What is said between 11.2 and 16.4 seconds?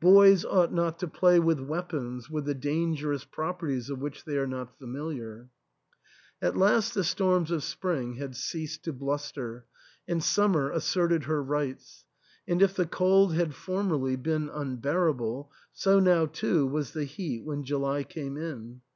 her rights; and if the cold had formerly been unbearable, so now